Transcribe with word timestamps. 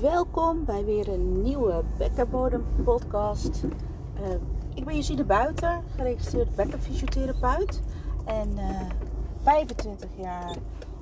Welkom 0.00 0.64
bij 0.64 0.84
weer 0.84 1.08
een 1.08 1.42
nieuwe 1.42 1.82
Bekkenbodem 1.98 2.64
podcast. 2.84 3.64
Uh, 3.64 4.28
ik 4.74 4.84
ben 4.84 4.96
Josine 4.96 5.24
Buiten, 5.24 5.82
geregistreerd 5.96 6.54
bekkenfysiotherapeut. 6.54 7.82
En 8.24 8.48
uh, 8.54 8.80
eh, 8.80 8.86
25 9.42 10.08
jaar 10.16 10.56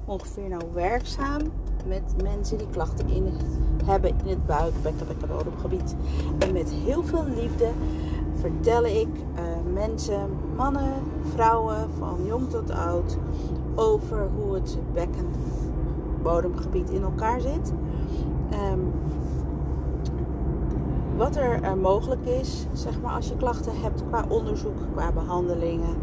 ongeveer 0.04 0.48
nou 0.48 0.62
werkzaam 0.72 1.40
met 1.86 2.22
mensen 2.22 2.58
die 2.58 2.70
klachten 2.70 3.08
in 3.08 3.32
hebben 3.84 4.10
in 4.10 4.28
het 4.28 4.46
buik, 4.46 4.82
bekken, 4.82 5.06
bekkenbodemgebied. 5.06 5.94
En 6.38 6.52
met 6.52 6.70
heel 6.70 7.02
veel 7.02 7.24
liefde 7.24 7.70
vertel 8.40 8.84
ik 8.84 9.08
uh, 9.08 9.42
mensen, 9.72 10.30
mannen, 10.56 10.92
vrouwen, 11.32 11.88
van 11.98 12.24
jong 12.26 12.50
tot 12.50 12.70
oud, 12.70 13.16
over 13.74 14.28
hoe 14.36 14.54
het 14.54 14.78
bekkenbodemgebied 16.24 16.90
in 16.90 17.02
elkaar 17.02 17.40
zit. 17.40 17.72
Um, 18.72 18.92
wat 21.16 21.36
er 21.36 21.62
uh, 21.62 21.74
mogelijk 21.74 22.26
is, 22.26 22.66
zeg 22.72 23.00
maar, 23.00 23.12
als 23.12 23.28
je 23.28 23.36
klachten 23.36 23.72
hebt 23.80 24.04
qua 24.08 24.24
onderzoek, 24.28 24.76
qua 24.92 25.12
behandelingen. 25.12 25.96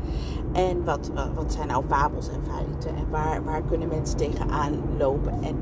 En 0.52 0.84
wat, 0.84 1.12
wat 1.36 1.54
zijn 1.54 1.68
nou 1.68 1.84
fabels 1.88 2.30
en 2.30 2.40
feiten 2.44 2.96
en 2.96 3.10
waar, 3.10 3.44
waar 3.44 3.62
kunnen 3.62 3.88
mensen 3.88 4.18
tegenaan 4.18 4.74
lopen. 4.98 5.34
En 5.42 5.56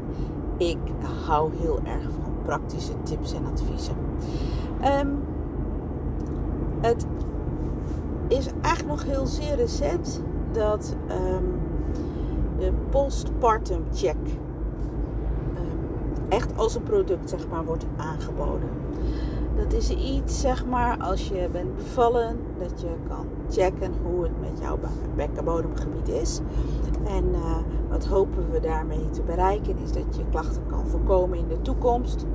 ik 0.57 0.77
hou 1.25 1.51
heel 1.59 1.79
erg 1.83 2.03
van 2.03 2.33
praktische 2.45 2.93
tips 3.03 3.33
en 3.33 3.45
adviezen. 3.51 3.95
Um, 4.99 5.23
het 6.81 7.05
is 8.27 8.47
eigenlijk 8.61 8.95
nog 8.95 9.15
heel 9.15 9.25
zeer 9.25 9.55
recent 9.55 10.21
dat 10.51 10.95
um, 11.09 11.59
de 12.57 12.71
postpartum 12.89 13.83
check 13.93 14.17
echt 16.29 16.57
als 16.57 16.75
een 16.75 16.83
product 16.83 17.29
zeg 17.29 17.47
maar, 17.47 17.65
wordt 17.65 17.85
aangeboden. 17.97 18.69
Dat 19.55 19.73
is 19.73 19.89
iets, 19.89 20.41
zeg 20.41 20.65
maar, 20.65 20.97
als 20.97 21.27
je 21.27 21.49
bent 21.51 21.75
bevallen, 21.75 22.37
dat 22.57 22.81
je 22.81 22.87
kan 23.07 23.25
checken 23.49 23.91
hoe 24.03 24.23
het 24.23 24.39
met 24.39 24.59
jouw 24.61 24.79
bekkenbodemgebied 25.15 26.07
is. 26.07 26.39
En 27.07 27.25
uh, 27.31 27.57
wat 27.89 28.05
hopen 28.05 28.51
we 28.51 28.59
daarmee 28.59 29.09
te 29.09 29.21
bereiken, 29.21 29.77
is 29.83 29.91
dat 29.91 30.15
je 30.15 30.23
klachten 30.31 30.61
kan 30.69 30.87
voorkomen 30.87 31.37
in 31.37 31.47
de 31.47 31.61
toekomst. 31.61 32.25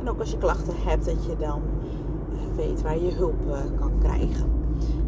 En 0.00 0.08
ook 0.08 0.18
als 0.20 0.30
je 0.30 0.38
klachten 0.38 0.74
hebt, 0.76 1.04
dat 1.04 1.24
je 1.24 1.36
dan 1.36 1.62
weet 2.56 2.82
waar 2.82 2.98
je 2.98 3.12
hulp 3.12 3.46
uh, 3.46 3.56
kan 3.80 3.92
krijgen. 3.98 4.50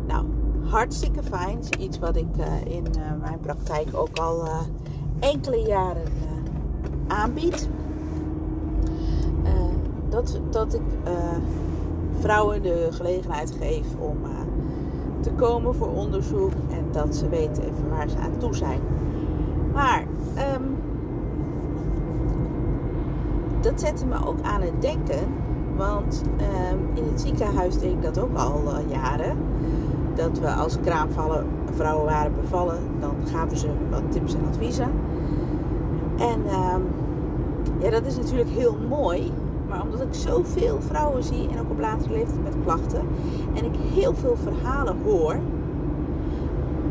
Nou, 0.07 0.25
hartstikke 0.65 1.23
fijn. 1.23 1.59
Is 1.59 1.69
iets 1.69 1.99
wat 1.99 2.17
ik 2.17 2.37
in 2.65 2.85
mijn 3.21 3.41
praktijk 3.41 3.89
ook 3.93 4.19
al 4.19 4.49
enkele 5.21 5.61
jaren 5.61 6.13
aanbied. 7.07 7.69
Dat, 10.17 10.41
dat 10.51 10.75
ik 10.75 10.81
vrouwen 12.21 12.63
de 12.63 12.89
gelegenheid 12.91 13.55
geef 13.61 13.87
om 13.99 14.17
te 15.21 15.31
komen 15.31 15.75
voor 15.75 15.89
onderzoek 15.89 16.53
en 16.71 16.85
dat 16.93 17.17
ze 17.17 17.29
weten 17.29 17.63
even 17.63 17.91
waar 17.91 18.09
ze 18.09 18.17
aan 18.17 18.39
toe 18.39 18.55
zijn. 18.55 18.81
Maar 19.73 20.05
um, 20.55 20.77
dat 23.61 23.81
zette 23.81 24.07
me 24.07 24.27
ook 24.27 24.41
aan 24.43 24.61
het 24.61 24.83
denken 24.83 25.29
want 25.77 26.23
ehm, 26.37 26.79
in 26.95 27.05
het 27.11 27.21
ziekenhuis 27.21 27.79
deed 27.79 27.93
ik 27.93 28.03
dat 28.03 28.19
ook 28.19 28.37
al 28.37 28.63
uh, 28.65 28.91
jaren. 28.91 29.37
Dat 30.15 30.39
we 30.39 30.49
als 30.49 30.81
kraamvallen 30.81 31.47
vrouwen 31.75 32.05
waren 32.05 32.33
bevallen, 32.41 32.79
dan 33.01 33.15
gaven 33.33 33.57
ze 33.57 33.69
wat 33.91 34.03
tips 34.13 34.35
en 34.35 34.41
adviezen. 34.49 34.91
En 36.19 36.41
uh, 36.47 36.75
ja, 37.79 37.91
dat 37.91 38.07
is 38.07 38.17
natuurlijk 38.17 38.51
heel 38.51 38.77
mooi. 38.89 39.33
Maar 39.69 39.83
omdat 39.83 40.01
ik 40.01 40.15
zoveel 40.15 40.81
vrouwen 40.81 41.25
zie 41.25 41.49
en 41.49 41.61
ook 41.61 41.71
op 41.71 41.81
latere 41.81 42.13
leeftijd 42.13 42.43
met 42.43 42.55
klachten. 42.65 43.03
En 43.55 43.65
ik 43.65 43.75
heel 43.95 44.15
veel 44.15 44.37
verhalen 44.37 44.97
hoor. 45.05 45.39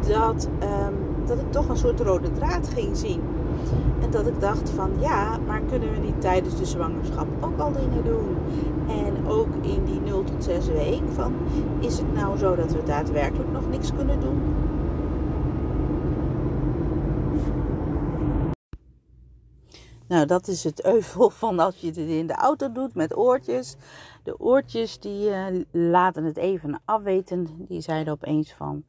Dat, 0.07 0.49
um, 0.63 1.25
dat 1.25 1.37
ik 1.37 1.51
toch 1.51 1.69
een 1.69 1.77
soort 1.77 1.99
rode 1.99 2.31
draad 2.31 2.69
ging 2.73 2.97
zien. 2.97 3.21
En 4.01 4.11
dat 4.11 4.27
ik 4.27 4.39
dacht 4.39 4.69
van 4.69 4.89
ja, 4.99 5.37
maar 5.47 5.61
kunnen 5.69 5.91
we 5.91 5.99
niet 5.99 6.21
tijdens 6.21 6.57
de 6.57 6.65
zwangerschap 6.65 7.27
ook 7.39 7.59
al 7.59 7.71
dingen 7.71 8.03
doen? 8.03 8.37
En 8.87 9.27
ook 9.27 9.47
in 9.61 9.83
die 9.85 10.01
0 10.01 10.23
tot 10.23 10.43
6 10.43 10.67
weken 10.67 11.13
van 11.13 11.33
is 11.79 11.97
het 11.97 12.13
nou 12.13 12.37
zo 12.37 12.55
dat 12.55 12.71
we 12.71 12.83
daadwerkelijk 12.85 13.51
nog 13.51 13.69
niks 13.69 13.91
kunnen 13.95 14.19
doen? 14.19 14.41
Nou, 20.07 20.25
dat 20.25 20.47
is 20.47 20.63
het 20.63 20.85
euvel 20.85 21.29
van 21.43 21.59
als 21.59 21.79
je 21.79 21.87
het 21.87 21.97
in 21.97 22.27
de 22.27 22.33
auto 22.35 22.71
doet 22.71 22.95
met 22.95 23.17
oortjes. 23.17 23.75
De 24.23 24.39
oortjes 24.39 24.99
die 24.99 25.29
uh, 25.29 25.63
laten 25.71 26.23
het 26.23 26.37
even 26.37 26.81
afweten. 26.85 27.65
Die 27.67 27.81
zeiden 27.81 28.13
opeens 28.13 28.53
van 28.53 28.85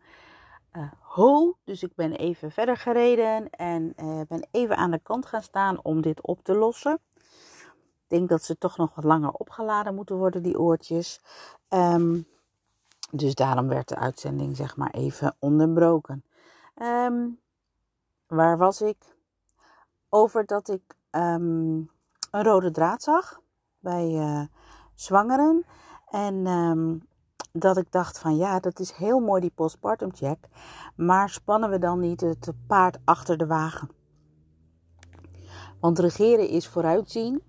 uh. 0.72 1.52
Dus 1.64 1.82
ik 1.82 1.94
ben 1.94 2.12
even 2.12 2.50
verder 2.50 2.76
gereden 2.76 3.50
en 3.50 3.92
uh, 3.96 4.20
ben 4.28 4.48
even 4.50 4.76
aan 4.76 4.90
de 4.90 4.98
kant 5.02 5.26
gaan 5.26 5.42
staan 5.42 5.82
om 5.82 6.00
dit 6.00 6.22
op 6.22 6.42
te 6.42 6.54
lossen. 6.54 6.98
Ik 7.14 8.06
denk 8.06 8.28
dat 8.28 8.42
ze 8.42 8.58
toch 8.58 8.76
nog 8.76 8.94
wat 8.94 9.04
langer 9.04 9.30
opgeladen 9.30 9.94
moeten 9.94 10.16
worden, 10.16 10.42
die 10.42 10.58
oortjes. 10.58 11.20
Um, 11.68 12.26
dus 13.10 13.34
daarom 13.34 13.68
werd 13.68 13.88
de 13.88 13.96
uitzending 13.96 14.56
zeg 14.56 14.76
maar 14.76 14.90
even 14.90 15.36
onderbroken. 15.38 16.24
Um, 16.82 17.40
waar 18.26 18.58
was 18.58 18.80
ik? 18.80 19.16
Over 20.08 20.46
dat 20.46 20.68
ik 20.68 20.95
um, 21.10 21.90
een 22.30 22.42
rode 22.42 22.70
draad 22.70 23.02
zag 23.02 23.40
bij 23.78 24.10
uh, 24.10 24.42
zwangeren. 24.94 25.64
En 26.10 26.44
dat 27.52 27.76
ik 27.76 27.92
dacht 27.92 28.18
van 28.18 28.36
ja, 28.36 28.60
dat 28.60 28.78
is 28.80 28.92
heel 28.92 29.20
mooi 29.20 29.40
die 29.40 29.52
postpartum 29.54 30.14
check. 30.14 30.48
Maar 30.96 31.28
spannen 31.28 31.70
we 31.70 31.78
dan 31.78 32.00
niet 32.00 32.20
het 32.20 32.52
paard 32.66 32.98
achter 33.04 33.36
de 33.36 33.46
wagen? 33.46 33.90
Want 35.80 35.98
regeren 35.98 36.48
is 36.48 36.68
vooruitzien. 36.68 37.42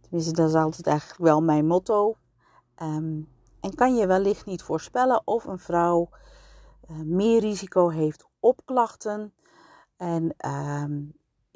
Tenminste, 0.00 0.32
dat 0.32 0.48
is 0.48 0.54
altijd 0.54 0.86
eigenlijk 0.86 1.20
wel 1.20 1.42
mijn 1.42 1.66
motto. 1.66 2.16
Um, 2.82 3.28
en 3.60 3.74
kan 3.74 3.96
je 3.96 4.06
wellicht 4.06 4.46
niet 4.46 4.62
voorspellen 4.62 5.22
of 5.24 5.44
een 5.44 5.58
vrouw 5.58 6.08
uh, 6.90 6.96
meer 6.96 7.40
risico 7.40 7.88
heeft 7.88 8.26
op 8.40 8.60
klachten. 8.64 9.34
En 9.96 10.34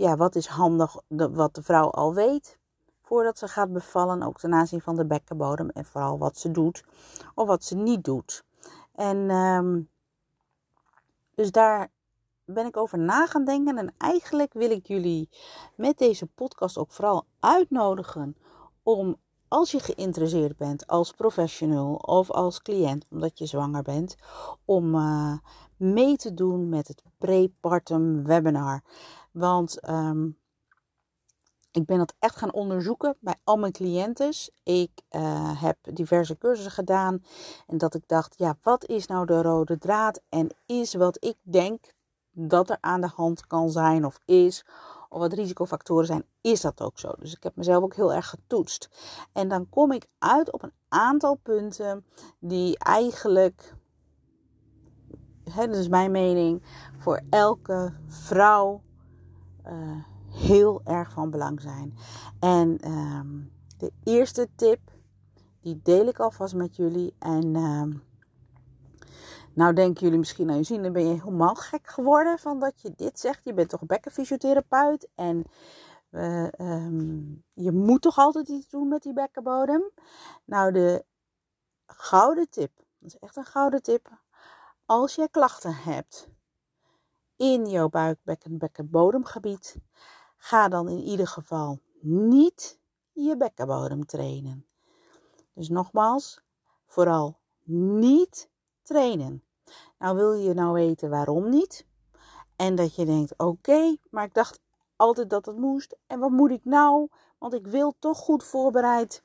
ja, 0.00 0.16
wat 0.16 0.34
is 0.34 0.46
handig 0.46 0.96
wat 1.08 1.54
de 1.54 1.62
vrouw 1.62 1.90
al 1.90 2.14
weet 2.14 2.58
voordat 3.00 3.38
ze 3.38 3.48
gaat 3.48 3.72
bevallen, 3.72 4.22
ook 4.22 4.38
ten 4.38 4.54
aanzien 4.54 4.80
van 4.80 4.96
de 4.96 5.06
bekkenbodem 5.06 5.68
en 5.68 5.84
vooral 5.84 6.18
wat 6.18 6.38
ze 6.38 6.50
doet 6.50 6.84
of 7.34 7.46
wat 7.46 7.64
ze 7.64 7.76
niet 7.76 8.04
doet. 8.04 8.44
En 8.94 9.30
um, 9.30 9.88
dus 11.34 11.50
daar 11.50 11.90
ben 12.44 12.66
ik 12.66 12.76
over 12.76 12.98
na 12.98 13.26
gaan 13.26 13.44
denken 13.44 13.78
en 13.78 13.94
eigenlijk 13.98 14.52
wil 14.52 14.70
ik 14.70 14.86
jullie 14.86 15.28
met 15.76 15.98
deze 15.98 16.26
podcast 16.26 16.78
ook 16.78 16.92
vooral 16.92 17.24
uitnodigen 17.40 18.36
om 18.82 19.16
als 19.48 19.70
je 19.70 19.80
geïnteresseerd 19.80 20.56
bent 20.56 20.86
als 20.86 21.12
professional 21.12 21.94
of 21.94 22.30
als 22.30 22.62
cliënt 22.62 23.06
omdat 23.10 23.38
je 23.38 23.46
zwanger 23.46 23.82
bent, 23.82 24.16
om 24.64 24.94
uh, 24.94 25.32
mee 25.76 26.16
te 26.16 26.34
doen 26.34 26.68
met 26.68 26.88
het 26.88 27.02
prepartum 27.18 28.24
webinar. 28.24 28.82
Want 29.32 29.88
um, 29.88 30.38
ik 31.72 31.84
ben 31.84 31.98
dat 31.98 32.14
echt 32.18 32.36
gaan 32.36 32.52
onderzoeken 32.52 33.16
bij 33.20 33.34
al 33.44 33.56
mijn 33.56 33.72
cliënten. 33.72 34.32
Ik 34.62 34.90
uh, 35.10 35.62
heb 35.62 35.76
diverse 35.94 36.38
cursussen 36.38 36.72
gedaan. 36.72 37.24
En 37.66 37.78
dat 37.78 37.94
ik 37.94 38.08
dacht, 38.08 38.38
ja, 38.38 38.58
wat 38.62 38.86
is 38.86 39.06
nou 39.06 39.26
de 39.26 39.42
rode 39.42 39.78
draad? 39.78 40.20
En 40.28 40.48
is 40.66 40.94
wat 40.94 41.24
ik 41.24 41.36
denk 41.42 41.94
dat 42.30 42.70
er 42.70 42.78
aan 42.80 43.00
de 43.00 43.10
hand 43.14 43.46
kan 43.46 43.70
zijn 43.70 44.04
of 44.04 44.20
is, 44.24 44.64
of 45.08 45.18
wat 45.18 45.32
risicofactoren 45.32 46.06
zijn, 46.06 46.24
is 46.40 46.60
dat 46.60 46.82
ook 46.82 46.98
zo. 46.98 47.12
Dus 47.18 47.32
ik 47.34 47.42
heb 47.42 47.56
mezelf 47.56 47.82
ook 47.82 47.94
heel 47.94 48.12
erg 48.12 48.28
getoetst. 48.28 48.88
En 49.32 49.48
dan 49.48 49.68
kom 49.68 49.92
ik 49.92 50.06
uit 50.18 50.52
op 50.52 50.62
een 50.62 50.74
aantal 50.88 51.34
punten 51.34 52.04
die 52.38 52.78
eigenlijk, 52.78 53.74
hè, 55.44 55.66
dat 55.66 55.76
is 55.76 55.88
mijn 55.88 56.10
mening, 56.10 56.62
voor 56.98 57.20
elke 57.30 57.92
vrouw. 58.06 58.82
Uh, 59.70 60.04
heel 60.30 60.80
erg 60.84 61.12
van 61.12 61.30
belang 61.30 61.60
zijn. 61.60 61.96
En 62.40 62.90
um, 62.90 63.52
de 63.78 63.92
eerste 64.04 64.48
tip, 64.54 64.80
die 65.60 65.80
deel 65.82 66.06
ik 66.06 66.18
alvast 66.18 66.54
met 66.54 66.76
jullie. 66.76 67.14
En 67.18 67.56
um, 67.56 68.02
nou 69.54 69.74
denken 69.74 70.02
jullie 70.02 70.18
misschien 70.18 70.50
aan 70.50 70.56
je 70.56 70.62
zien, 70.62 70.82
dan 70.82 70.92
ben 70.92 71.06
je 71.06 71.14
helemaal 71.14 71.54
gek 71.54 71.86
geworden 71.86 72.38
van 72.38 72.60
dat 72.60 72.80
je 72.80 72.92
dit 72.96 73.20
zegt. 73.20 73.44
Je 73.44 73.54
bent 73.54 73.68
toch 73.68 73.86
bekkenfysiotherapeut 73.86 75.08
en 75.14 75.44
um, 76.58 77.44
je 77.52 77.72
moet 77.72 78.02
toch 78.02 78.18
altijd 78.18 78.48
iets 78.48 78.68
doen 78.68 78.88
met 78.88 79.02
die 79.02 79.12
bekkenbodem. 79.12 79.90
Nou, 80.44 80.72
de 80.72 81.04
gouden 81.86 82.50
tip, 82.50 82.70
dat 82.76 83.08
is 83.08 83.18
echt 83.18 83.36
een 83.36 83.44
gouden 83.44 83.82
tip. 83.82 84.10
Als 84.86 85.14
je 85.14 85.28
klachten 85.30 85.74
hebt 85.74 86.29
in 87.40 87.66
jouw 87.66 87.88
buik, 87.88 88.18
bekken, 88.22 88.58
bekkenbodemgebied, 88.58 89.76
ga 90.36 90.68
dan 90.68 90.88
in 90.88 90.98
ieder 90.98 91.26
geval 91.26 91.78
niet 92.00 92.80
je 93.12 93.36
bekkenbodem 93.36 94.06
trainen. 94.06 94.66
Dus 95.54 95.68
nogmaals, 95.68 96.42
vooral 96.86 97.38
niet 97.64 98.50
trainen. 98.82 99.44
Nou 99.98 100.16
wil 100.16 100.32
je 100.32 100.54
nou 100.54 100.72
weten 100.72 101.10
waarom 101.10 101.48
niet? 101.48 101.86
En 102.56 102.74
dat 102.74 102.94
je 102.94 103.04
denkt, 103.04 103.38
oké, 103.38 103.96
maar 104.10 104.24
ik 104.24 104.34
dacht 104.34 104.60
altijd 104.96 105.30
dat 105.30 105.46
het 105.46 105.56
moest. 105.56 105.96
En 106.06 106.18
wat 106.18 106.30
moet 106.30 106.50
ik 106.50 106.64
nou? 106.64 107.08
Want 107.38 107.54
ik 107.54 107.66
wil 107.66 107.94
toch 107.98 108.18
goed 108.18 108.44
voorbereid 108.44 109.22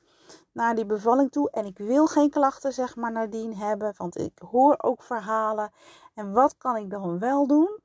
naar 0.52 0.74
die 0.74 0.86
bevalling 0.86 1.30
toe. 1.30 1.50
En 1.50 1.66
ik 1.66 1.78
wil 1.78 2.06
geen 2.06 2.30
klachten, 2.30 2.72
zeg 2.72 2.96
maar, 2.96 3.12
nadien 3.12 3.56
hebben. 3.56 3.94
Want 3.96 4.18
ik 4.18 4.38
hoor 4.50 4.74
ook 4.78 5.02
verhalen. 5.02 5.70
En 6.14 6.32
wat 6.32 6.56
kan 6.56 6.76
ik 6.76 6.90
dan 6.90 7.18
wel 7.18 7.46
doen? 7.46 7.84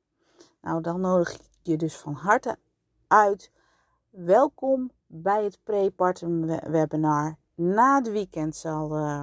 Nou, 0.62 0.80
dan 0.80 1.00
nodig 1.00 1.32
ik 1.32 1.40
je 1.62 1.76
dus 1.76 1.96
van 1.96 2.14
harte 2.14 2.58
uit. 3.06 3.52
Welkom 4.10 4.90
bij 5.06 5.44
het 5.44 5.58
prepartum 5.62 6.46
webinar. 6.46 7.36
Na 7.54 7.96
het 7.96 8.10
weekend 8.10 8.56
zal 8.56 8.96
uh, 8.96 9.22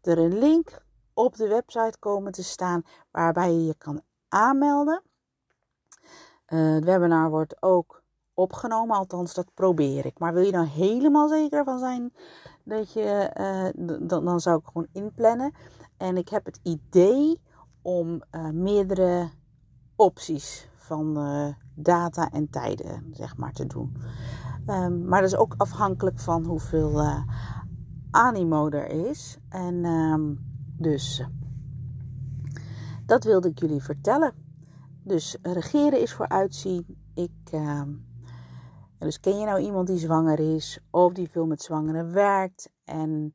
er 0.00 0.18
een 0.18 0.38
link 0.38 0.84
op 1.14 1.36
de 1.36 1.48
website 1.48 1.98
komen 1.98 2.32
te 2.32 2.42
staan 2.42 2.82
waarbij 3.10 3.52
je 3.52 3.64
je 3.64 3.74
kan 3.74 4.02
aanmelden. 4.28 5.02
Uh, 6.48 6.74
het 6.74 6.84
webinar 6.84 7.30
wordt 7.30 7.62
ook 7.62 8.02
opgenomen, 8.34 8.96
althans 8.96 9.34
dat 9.34 9.54
probeer 9.54 10.06
ik. 10.06 10.18
Maar 10.18 10.34
wil 10.34 10.44
je 10.44 10.52
nou 10.52 10.66
helemaal 10.66 11.28
zeker 11.28 11.64
van 11.64 11.78
zijn 11.78 12.12
dat 12.64 12.92
je, 12.92 13.30
uh, 13.40 13.86
dan, 14.08 14.24
dan 14.24 14.40
zou 14.40 14.58
ik 14.58 14.66
gewoon 14.66 14.88
inplannen. 14.92 15.54
En 15.96 16.16
ik 16.16 16.28
heb 16.28 16.44
het 16.44 16.60
idee 16.62 17.40
om 17.82 18.22
meerdere 18.52 19.30
opties 19.96 20.68
van 20.86 21.18
uh, 21.18 21.48
data 21.74 22.30
en 22.30 22.50
tijden, 22.50 23.08
zeg 23.12 23.36
maar, 23.36 23.52
te 23.52 23.66
doen. 23.66 23.96
Um, 24.66 25.04
maar 25.08 25.20
dat 25.20 25.30
is 25.30 25.36
ook 25.36 25.54
afhankelijk 25.56 26.18
van 26.20 26.44
hoeveel 26.44 27.24
animo 28.10 28.68
er 28.68 29.08
is. 29.08 29.38
En 29.48 29.84
um, 29.84 30.38
dus 30.78 31.26
dat 33.06 33.24
wilde 33.24 33.48
ik 33.48 33.58
jullie 33.58 33.82
vertellen. 33.82 34.32
Dus 35.02 35.36
regeren 35.42 36.00
is 36.00 36.12
voor 36.14 36.28
uitzien. 36.28 36.86
Ik, 37.14 37.50
uh, 37.54 37.82
dus 38.98 39.20
ken 39.20 39.38
je 39.38 39.44
nou 39.44 39.60
iemand 39.60 39.86
die 39.86 39.98
zwanger 39.98 40.54
is 40.54 40.80
of 40.90 41.12
die 41.12 41.30
veel 41.30 41.46
met 41.46 41.62
zwangeren 41.62 42.12
werkt 42.12 42.70
en 42.84 43.34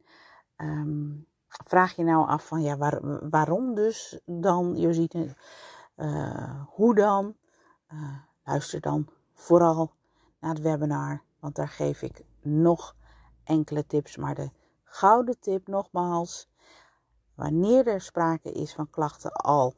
vraag 1.47 1.95
je 1.95 2.03
nou 2.03 2.27
af 2.27 2.47
van 2.47 2.61
ja, 2.61 2.77
waar, 2.77 3.29
waarom 3.29 3.75
dus 3.75 4.19
dan, 4.25 4.75
Josine, 4.75 5.35
uh, 5.97 6.61
hoe 6.67 6.95
dan? 6.95 7.35
Uh, 7.93 8.15
luister 8.43 8.81
dan 8.81 9.07
vooral 9.33 9.91
naar 10.39 10.53
het 10.53 10.63
webinar, 10.63 11.21
want 11.39 11.55
daar 11.55 11.69
geef 11.69 12.01
ik 12.01 12.23
nog 12.41 12.95
enkele 13.43 13.85
tips. 13.85 14.17
Maar 14.17 14.35
de 14.35 14.51
gouden 14.83 15.39
tip 15.39 15.67
nogmaals, 15.67 16.49
wanneer 17.35 17.87
er 17.87 18.01
sprake 18.01 18.51
is 18.51 18.73
van 18.73 18.89
klachten 18.89 19.31
al 19.31 19.75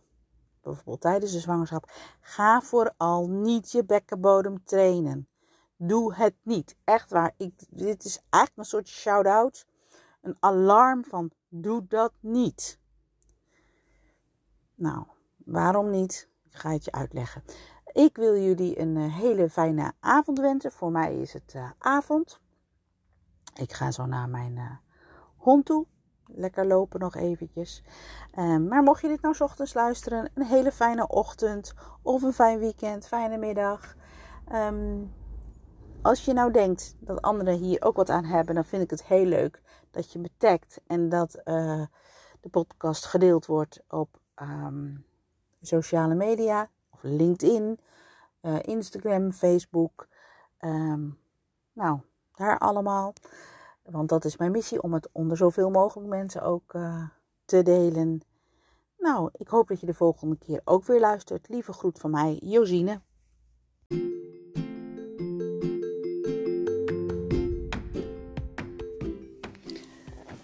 bijvoorbeeld 0.63 1.01
tijdens 1.01 1.31
de 1.31 1.39
zwangerschap, 1.39 1.91
ga 2.21 2.61
vooral 2.61 3.27
niet 3.27 3.71
je 3.71 3.85
bekkenbodem 3.85 4.63
trainen. 4.63 5.27
Doe 5.75 6.15
het 6.15 6.35
niet. 6.41 6.75
Echt 6.83 7.09
waar. 7.09 7.33
Ik, 7.37 7.53
dit 7.69 8.03
is 8.03 8.21
eigenlijk 8.29 8.57
een 8.57 8.65
soort 8.65 8.87
shout-out. 8.87 9.65
Een 10.21 10.37
alarm 10.39 11.03
van 11.03 11.31
doe 11.49 11.87
dat 11.87 12.13
niet. 12.19 12.79
Nou, 14.75 15.05
waarom 15.37 15.89
niet? 15.89 16.29
Ik 16.43 16.55
ga 16.55 16.71
het 16.71 16.85
je 16.85 16.91
uitleggen. 16.91 17.43
Ik 17.93 18.15
wil 18.17 18.37
jullie 18.37 18.79
een 18.79 18.97
eh, 18.97 19.15
hele 19.15 19.49
fijne 19.49 19.93
avond 19.99 20.39
wensen. 20.39 20.71
Voor 20.71 20.91
mij 20.91 21.19
is 21.19 21.33
het 21.33 21.53
uh, 21.55 21.69
avond. 21.77 22.39
Ik 23.53 23.73
ga 23.73 23.91
zo 23.91 24.05
naar 24.05 24.29
mijn 24.29 24.55
uh, 24.55 24.71
hond 25.37 25.65
toe 25.65 25.85
lekker 26.25 26.67
lopen 26.67 26.99
nog 26.99 27.15
eventjes. 27.15 27.83
Um, 28.39 28.67
maar 28.67 28.83
mocht 28.83 29.01
je 29.01 29.07
dit 29.07 29.21
nou 29.21 29.35
ochtends 29.39 29.73
luisteren, 29.73 30.31
een 30.33 30.45
hele 30.45 30.71
fijne 30.71 31.07
ochtend 31.07 31.73
of 32.01 32.21
een 32.21 32.33
fijn 32.33 32.59
weekend, 32.59 33.07
fijne 33.07 33.37
middag. 33.37 33.95
Um, 34.53 35.13
als 36.01 36.25
je 36.25 36.33
nou 36.33 36.51
denkt 36.51 36.95
dat 36.99 37.21
anderen 37.21 37.57
hier 37.57 37.81
ook 37.83 37.95
wat 37.95 38.09
aan 38.09 38.25
hebben, 38.25 38.55
dan 38.55 38.65
vind 38.65 38.83
ik 38.83 38.89
het 38.89 39.03
heel 39.03 39.25
leuk 39.25 39.61
dat 39.91 40.11
je 40.11 40.19
me 40.19 40.29
tagt 40.37 40.81
en 40.87 41.09
dat 41.09 41.31
de 42.41 42.49
podcast 42.51 43.05
gedeeld 43.05 43.45
wordt 43.45 43.83
op 43.87 44.19
um, 44.41 45.05
sociale 45.61 46.15
media 46.15 46.69
LinkedIn, 47.03 47.79
uh, 48.41 48.59
Instagram, 48.61 49.31
Facebook. 49.31 50.07
nou, 51.73 51.99
daar 52.33 52.57
allemaal. 52.57 53.13
Want 53.83 54.09
dat 54.09 54.25
is 54.25 54.37
mijn 54.37 54.51
missie 54.51 54.81
om 54.81 54.93
het 54.93 55.09
onder 55.11 55.37
zoveel 55.37 55.69
mogelijk 55.69 56.09
mensen 56.09 56.41
ook 56.41 56.73
uh, 56.73 57.07
te 57.45 57.61
delen. 57.61 58.21
Nou, 58.97 59.29
ik 59.33 59.47
hoop 59.47 59.67
dat 59.67 59.79
je 59.79 59.85
de 59.85 59.93
volgende 59.93 60.37
keer 60.37 60.61
ook 60.63 60.85
weer 60.85 60.99
luistert. 60.99 61.49
Lieve 61.49 61.73
groet 61.73 61.99
van 61.99 62.11
mij, 62.11 62.39
Josine. 62.41 63.01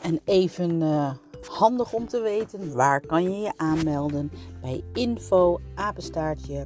En 0.01 0.19
even 0.23 0.81
uh, 0.81 1.13
handig 1.47 1.94
om 1.94 2.07
te 2.07 2.21
weten, 2.21 2.75
waar 2.75 3.06
kan 3.06 3.24
je 3.24 3.39
je 3.39 3.53
aanmelden? 3.57 4.31
Bij 4.62 4.83
info 4.94 5.59
apenstaartje 5.75 6.63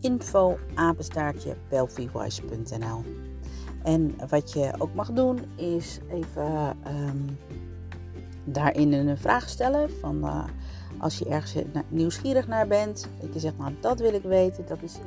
info 0.00 0.56
en 3.82 4.14
wat 4.28 4.52
je 4.52 4.72
ook 4.78 4.94
mag 4.94 5.12
doen 5.12 5.40
is 5.56 5.98
even 6.10 6.76
um, 6.86 7.38
daarin 8.44 8.92
een 8.92 9.18
vraag 9.18 9.48
stellen. 9.48 9.90
Van, 9.90 10.24
uh, 10.24 10.44
als 10.98 11.18
je 11.18 11.24
ergens 11.24 11.64
nieuwsgierig 11.88 12.46
naar 12.48 12.66
bent. 12.66 13.08
Dat 13.20 13.32
je 13.32 13.40
zegt, 13.40 13.58
nou 13.58 13.74
dat 13.80 14.00
wil 14.00 14.14
ik 14.14 14.22
weten. 14.22 14.66
Dat 14.66 14.82
is 14.82 14.98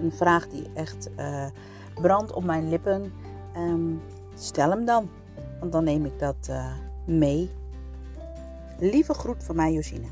een 0.00 0.12
vraag 0.12 0.48
die 0.48 0.66
echt 0.74 1.10
uh, 1.18 1.46
brandt 1.94 2.32
op 2.32 2.44
mijn 2.44 2.68
lippen. 2.68 3.12
Um, 3.56 4.02
stel 4.34 4.70
hem 4.70 4.84
dan. 4.84 5.08
Want 5.60 5.72
dan 5.72 5.84
neem 5.84 6.04
ik 6.04 6.18
dat 6.18 6.46
uh, 6.50 6.72
mee. 7.06 7.50
Lieve 8.78 9.14
groet 9.14 9.44
van 9.44 9.56
mij 9.56 9.72
Josine. 9.72 10.06